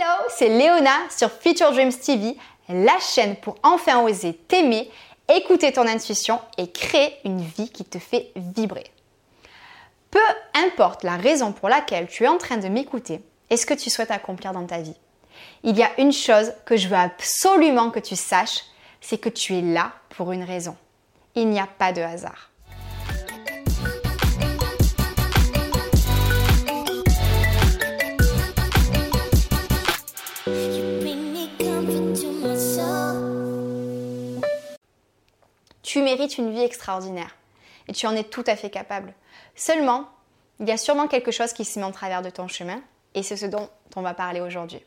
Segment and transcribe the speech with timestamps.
[0.00, 2.34] Hello, c'est Léona sur Future Dreams TV,
[2.70, 4.90] la chaîne pour enfin oser t'aimer,
[5.28, 8.84] écouter ton intuition et créer une vie qui te fait vibrer.
[10.10, 10.20] Peu
[10.54, 13.90] importe la raison pour laquelle tu es en train de m'écouter et ce que tu
[13.90, 14.96] souhaites accomplir dans ta vie,
[15.64, 18.64] il y a une chose que je veux absolument que tu saches,
[19.02, 20.76] c'est que tu es là pour une raison.
[21.34, 22.49] Il n'y a pas de hasard.
[35.90, 37.34] Tu mérites une vie extraordinaire
[37.88, 39.12] et tu en es tout à fait capable.
[39.56, 40.08] Seulement,
[40.60, 42.80] il y a sûrement quelque chose qui se met en travers de ton chemin
[43.16, 44.80] et c'est ce dont on va parler aujourd'hui.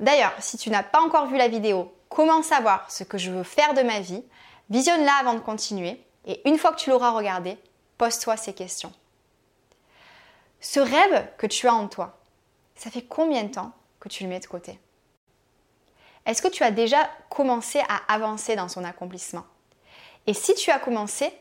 [0.00, 3.42] D'ailleurs, si tu n'as pas encore vu la vidéo Comment savoir ce que je veux
[3.42, 4.22] faire de ma vie,
[4.68, 7.56] visionne-la avant de continuer et une fois que tu l'auras regardé,
[7.96, 8.92] pose-toi ces questions.
[10.60, 12.18] Ce rêve que tu as en toi,
[12.76, 14.78] ça fait combien de temps que tu le mets de côté?
[16.26, 19.46] Est-ce que tu as déjà commencé à avancer dans son accomplissement?
[20.28, 21.32] Et si tu as commencé,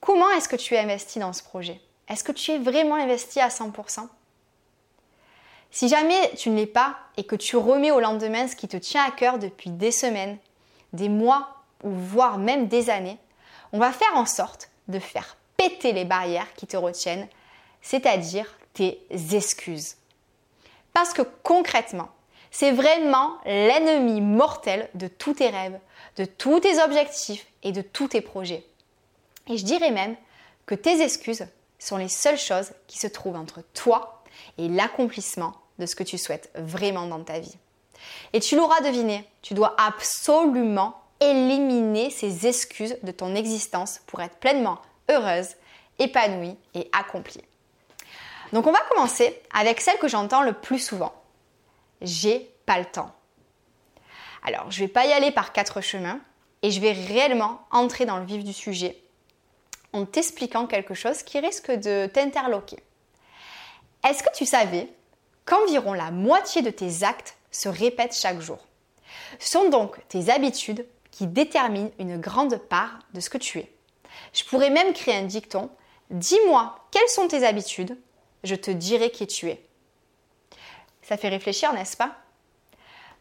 [0.00, 1.80] comment est-ce que tu es investi dans ce projet?
[2.08, 4.08] Est-ce que tu es vraiment investi à 100%
[5.70, 8.76] Si jamais tu ne l'es pas et que tu remets au lendemain ce qui te
[8.76, 10.36] tient à cœur depuis des semaines,
[10.92, 13.18] des mois ou voire même des années,
[13.72, 17.28] on va faire en sorte de faire péter les barrières qui te retiennent,
[17.82, 19.94] c'est-à-dire tes excuses.
[20.92, 22.08] Parce que concrètement,
[22.54, 25.76] c'est vraiment l'ennemi mortel de tous tes rêves,
[26.16, 28.64] de tous tes objectifs et de tous tes projets.
[29.48, 30.14] Et je dirais même
[30.64, 31.48] que tes excuses
[31.80, 34.22] sont les seules choses qui se trouvent entre toi
[34.56, 37.56] et l'accomplissement de ce que tu souhaites vraiment dans ta vie.
[38.32, 44.36] Et tu l'auras deviné, tu dois absolument éliminer ces excuses de ton existence pour être
[44.36, 44.78] pleinement
[45.10, 45.56] heureuse,
[45.98, 47.42] épanouie et accomplie.
[48.52, 51.12] Donc on va commencer avec celle que j'entends le plus souvent.
[52.00, 53.14] J'ai pas le temps.
[54.42, 56.20] Alors, je vais pas y aller par quatre chemins
[56.62, 59.00] et je vais réellement entrer dans le vif du sujet
[59.92, 62.78] en t'expliquant quelque chose qui risque de t'interloquer.
[64.06, 64.88] Est-ce que tu savais
[65.44, 68.58] qu'environ la moitié de tes actes se répètent chaque jour?
[69.38, 73.72] Ce sont donc tes habitudes qui déterminent une grande part de ce que tu es.
[74.32, 75.70] Je pourrais même créer un dicton
[76.10, 77.96] Dis-moi quelles sont tes habitudes,
[78.42, 79.64] je te dirai qui tu es.
[81.04, 82.16] Ça fait réfléchir, n'est-ce pas?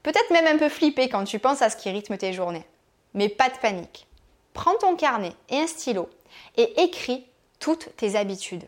[0.03, 2.65] Peut-être même un peu flippé quand tu penses à ce qui rythme tes journées.
[3.13, 4.07] Mais pas de panique.
[4.53, 6.09] Prends ton carnet et un stylo
[6.57, 7.25] et écris
[7.59, 8.67] toutes tes habitudes.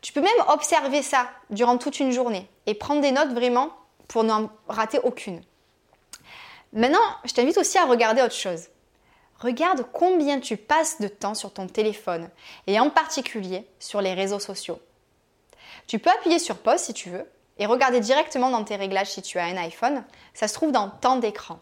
[0.00, 3.72] Tu peux même observer ça durant toute une journée et prendre des notes vraiment
[4.08, 5.42] pour n'en rater aucune.
[6.72, 8.68] Maintenant, je t'invite aussi à regarder autre chose.
[9.40, 12.30] Regarde combien tu passes de temps sur ton téléphone
[12.66, 14.80] et en particulier sur les réseaux sociaux.
[15.86, 17.26] Tu peux appuyer sur pause si tu veux
[17.58, 20.04] et regarder directement dans tes réglages si tu as un iPhone.
[20.34, 21.58] Ça se trouve dans temps d'écran.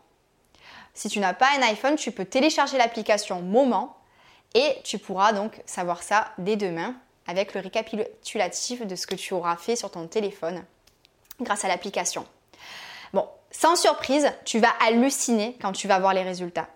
[0.94, 3.96] Si tu n'as pas un iPhone, tu peux télécharger l'application Moment
[4.54, 6.94] et tu pourras donc savoir ça dès demain
[7.26, 10.64] avec le récapitulatif de ce que tu auras fait sur ton téléphone
[11.40, 12.26] grâce à l'application.
[13.12, 16.68] Bon, sans surprise, tu vas halluciner quand tu vas voir les résultats.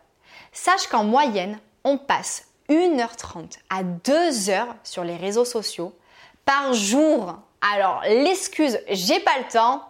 [0.53, 5.97] Sache qu'en moyenne, on passe 1h30 à 2h sur les réseaux sociaux
[6.45, 9.83] par jour alors, l'excuse j'ai pas le temps,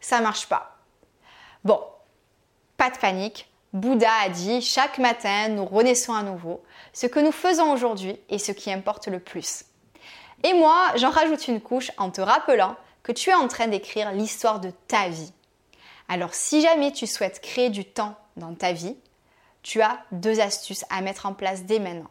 [0.00, 0.76] ça marche pas.
[1.64, 1.80] Bon,
[2.76, 3.48] pas de panique.
[3.72, 6.62] Bouddha a dit chaque matin nous renaissons à nouveau.
[6.92, 9.64] Ce que nous faisons aujourd'hui est ce qui importe le plus.
[10.44, 14.12] Et moi, j'en rajoute une couche en te rappelant que tu es en train d'écrire
[14.12, 15.32] l'histoire de ta vie.
[16.08, 18.96] Alors si jamais tu souhaites créer du temps dans ta vie,
[19.62, 22.10] tu as deux astuces à mettre en place dès maintenant.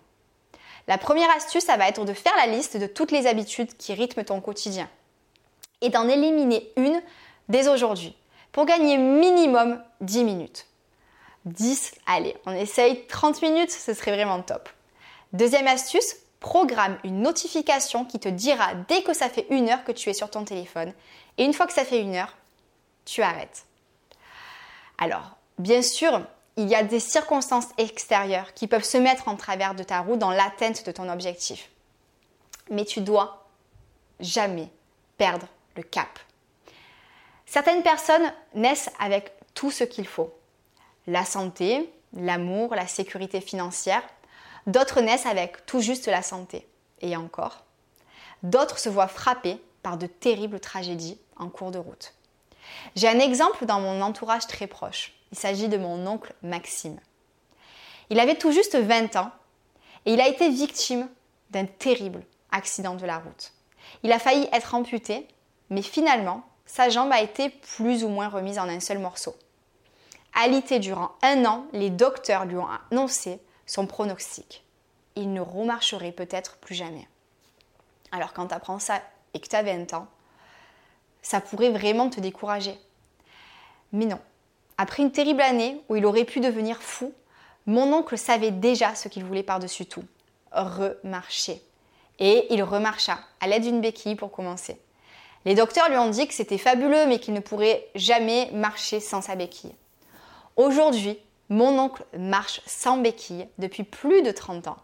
[0.87, 3.93] La première astuce, ça va être de faire la liste de toutes les habitudes qui
[3.93, 4.89] rythment ton quotidien
[5.81, 7.01] et d'en éliminer une
[7.49, 8.15] dès aujourd'hui
[8.51, 10.67] pour gagner minimum 10 minutes.
[11.45, 14.69] 10, allez, on essaye 30 minutes, ce serait vraiment top.
[15.33, 19.91] Deuxième astuce, programme une notification qui te dira dès que ça fait une heure que
[19.91, 20.93] tu es sur ton téléphone.
[21.37, 22.35] Et une fois que ça fait une heure,
[23.05, 23.65] tu arrêtes.
[24.97, 26.21] Alors, bien sûr,
[26.61, 30.19] il y a des circonstances extérieures qui peuvent se mettre en travers de ta route
[30.19, 31.69] dans l'atteinte de ton objectif.
[32.69, 33.47] Mais tu dois
[34.19, 34.69] jamais
[35.17, 36.19] perdre le cap.
[37.47, 40.33] Certaines personnes naissent avec tout ce qu'il faut.
[41.07, 44.03] La santé, l'amour, la sécurité financière.
[44.67, 46.67] D'autres naissent avec tout juste la santé.
[47.01, 47.63] Et encore.
[48.43, 52.13] D'autres se voient frappés par de terribles tragédies en cours de route.
[52.95, 55.13] J'ai un exemple dans mon entourage très proche.
[55.31, 56.99] Il s'agit de mon oncle Maxime.
[58.09, 59.31] Il avait tout juste 20 ans
[60.05, 61.07] et il a été victime
[61.51, 63.53] d'un terrible accident de la route.
[64.03, 65.27] Il a failli être amputé,
[65.69, 69.35] mais finalement, sa jambe a été plus ou moins remise en un seul morceau.
[70.33, 74.63] Alité durant un an, les docteurs lui ont annoncé son pronostic.
[75.15, 77.07] Il ne remarcherait peut-être plus jamais.
[78.11, 79.01] Alors quand tu apprends ça
[79.33, 80.07] et que tu as 20 ans,
[81.21, 82.79] ça pourrait vraiment te décourager.
[83.91, 84.19] Mais non.
[84.77, 87.13] Après une terrible année où il aurait pu devenir fou,
[87.65, 90.03] mon oncle savait déjà ce qu'il voulait par-dessus tout.
[90.51, 91.61] Remarcher.
[92.19, 94.79] Et il remarcha, à l'aide d'une béquille pour commencer.
[95.45, 99.21] Les docteurs lui ont dit que c'était fabuleux, mais qu'il ne pourrait jamais marcher sans
[99.21, 99.73] sa béquille.
[100.55, 101.17] Aujourd'hui,
[101.49, 104.77] mon oncle marche sans béquille depuis plus de 30 ans.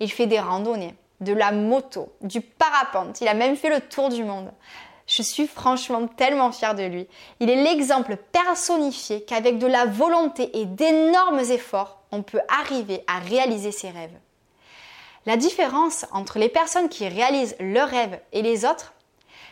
[0.00, 4.08] Il fait des randonnées, de la moto, du parapente, il a même fait le tour
[4.08, 4.50] du monde.
[5.08, 7.08] Je suis franchement tellement fière de lui.
[7.40, 13.18] Il est l'exemple personnifié qu'avec de la volonté et d'énormes efforts, on peut arriver à
[13.18, 14.16] réaliser ses rêves.
[15.24, 18.92] La différence entre les personnes qui réalisent leurs rêves et les autres,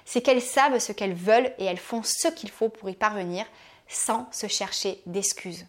[0.04, 3.46] c'est qu'elles savent ce qu'elles veulent et elles font ce qu'il faut pour y parvenir
[3.88, 5.66] sans se chercher d'excuses.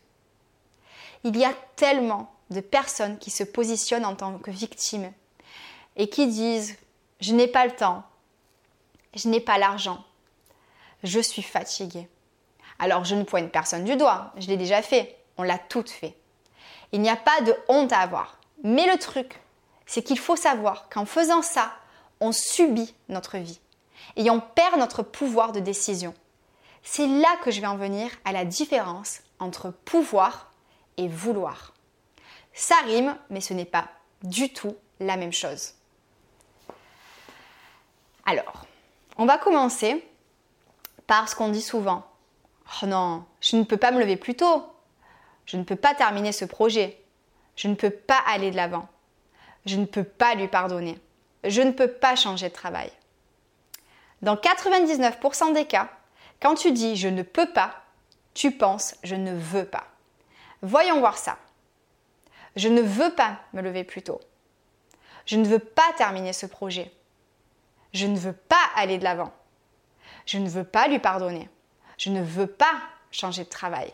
[1.23, 5.11] Il y a tellement de personnes qui se positionnent en tant que victimes
[5.95, 6.71] et qui disent⁇
[7.19, 8.03] je n'ai pas le temps,
[9.13, 10.03] je n'ai pas l'argent,
[11.03, 12.07] je suis fatiguée⁇
[12.79, 16.15] Alors je ne pointe personne du doigt, je l'ai déjà fait, on l'a toutes fait.
[16.91, 18.39] Il n'y a pas de honte à avoir.
[18.63, 19.39] Mais le truc,
[19.85, 21.73] c'est qu'il faut savoir qu'en faisant ça,
[22.19, 23.59] on subit notre vie
[24.15, 26.13] et on perd notre pouvoir de décision.
[26.83, 30.51] C'est là que je vais en venir à la différence entre pouvoir
[30.97, 31.73] et vouloir.
[32.53, 33.89] Ça rime, mais ce n'est pas
[34.23, 35.73] du tout la même chose.
[38.25, 38.65] Alors,
[39.17, 40.05] on va commencer
[41.07, 42.05] par ce qu'on dit souvent.
[42.81, 44.65] Oh non, je ne peux pas me lever plus tôt.
[45.45, 47.01] Je ne peux pas terminer ce projet.
[47.55, 48.87] Je ne peux pas aller de l'avant.
[49.65, 50.99] Je ne peux pas lui pardonner.
[51.43, 52.91] Je ne peux pas changer de travail.
[54.21, 55.89] Dans 99% des cas,
[56.41, 57.83] quand tu dis je ne peux pas,
[58.33, 59.85] tu penses je ne veux pas.
[60.61, 61.37] Voyons voir ça.
[62.55, 64.19] Je ne veux pas me lever plus tôt.
[65.25, 66.91] Je ne veux pas terminer ce projet.
[67.97, 69.31] Je ne veux pas aller de l'avant.
[70.27, 71.49] Je ne veux pas lui pardonner.
[71.97, 72.75] Je ne veux pas
[73.09, 73.91] changer de travail.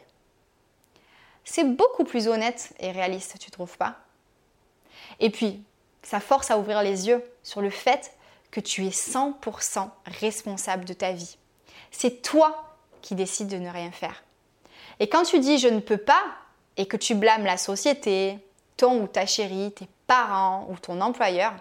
[1.45, 3.95] C'est beaucoup plus honnête et réaliste, tu trouves pas?
[5.21, 5.63] Et puis,
[6.01, 8.11] ça force à ouvrir les yeux sur le fait
[8.51, 9.89] que tu es 100%
[10.19, 11.37] responsable de ta vie.
[11.91, 14.25] C'est toi qui décides de ne rien faire.
[14.99, 16.23] Et quand tu dis je ne peux pas
[16.75, 18.37] et que tu blâmes la société,
[18.75, 21.53] ton ou ta chérie, tes parents ou ton employeur,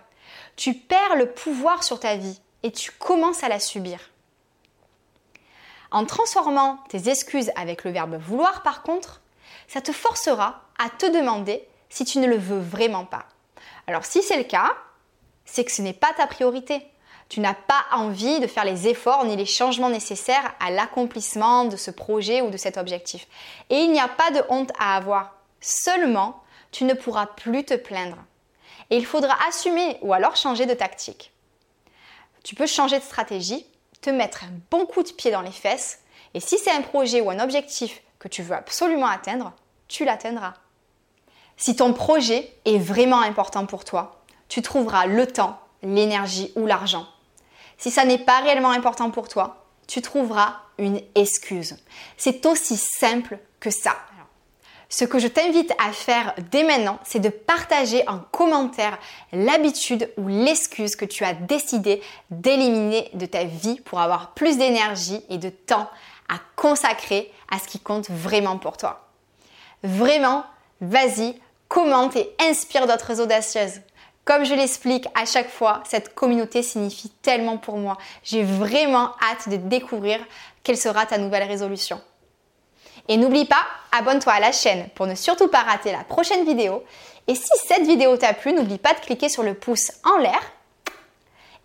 [0.56, 3.98] tu perds le pouvoir sur ta vie et tu commences à la subir.
[5.90, 9.20] En transformant tes excuses avec le verbe vouloir par contre,
[9.68, 13.26] ça te forcera à te demander si tu ne le veux vraiment pas.
[13.86, 14.72] Alors si c'est le cas,
[15.44, 16.86] c'est que ce n'est pas ta priorité.
[17.28, 21.76] Tu n'as pas envie de faire les efforts ni les changements nécessaires à l'accomplissement de
[21.76, 23.26] ce projet ou de cet objectif.
[23.70, 25.34] Et il n'y a pas de honte à avoir.
[25.60, 26.42] Seulement,
[26.72, 28.18] tu ne pourras plus te plaindre.
[28.92, 31.32] Et il faudra assumer ou alors changer de tactique.
[32.44, 33.64] Tu peux changer de stratégie,
[34.02, 36.00] te mettre un bon coup de pied dans les fesses,
[36.34, 39.54] et si c'est un projet ou un objectif que tu veux absolument atteindre,
[39.88, 40.52] tu l'atteindras.
[41.56, 47.06] Si ton projet est vraiment important pour toi, tu trouveras le temps, l'énergie ou l'argent.
[47.78, 51.78] Si ça n'est pas réellement important pour toi, tu trouveras une excuse.
[52.18, 53.96] C'est aussi simple que ça.
[54.94, 58.98] Ce que je t'invite à faire dès maintenant, c'est de partager en commentaire
[59.32, 65.22] l'habitude ou l'excuse que tu as décidé d'éliminer de ta vie pour avoir plus d'énergie
[65.30, 65.88] et de temps
[66.28, 69.08] à consacrer à ce qui compte vraiment pour toi.
[69.82, 70.44] Vraiment,
[70.82, 73.80] vas-y, commente et inspire d'autres audacieuses.
[74.26, 77.96] Comme je l'explique à chaque fois, cette communauté signifie tellement pour moi.
[78.24, 80.20] J'ai vraiment hâte de découvrir
[80.62, 81.98] quelle sera ta nouvelle résolution.
[83.08, 86.84] Et n'oublie pas, abonne-toi à la chaîne pour ne surtout pas rater la prochaine vidéo.
[87.26, 90.40] Et si cette vidéo t'a plu, n'oublie pas de cliquer sur le pouce en l'air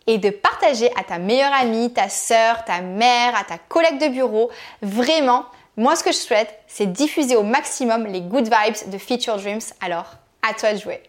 [0.08, 4.08] et de partager à ta meilleure amie, ta sœur, ta mère, à ta collègue de
[4.08, 4.50] bureau.
[4.82, 9.38] Vraiment, moi, ce que je souhaite, c'est diffuser au maximum les good vibes de Feature
[9.38, 9.62] Dreams.
[9.82, 10.16] Alors,
[10.48, 11.02] à toi de jouer.